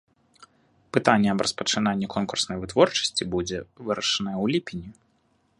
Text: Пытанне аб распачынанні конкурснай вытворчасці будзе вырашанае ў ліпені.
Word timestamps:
Пытанне 0.97 1.27
аб 1.33 1.43
распачынанні 1.47 2.07
конкурснай 2.15 2.57
вытворчасці 2.63 3.23
будзе 3.37 3.57
вырашанае 3.85 4.37
ў 4.43 4.57
ліпені. 4.57 4.89